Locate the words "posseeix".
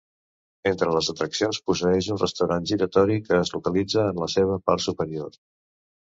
1.71-2.07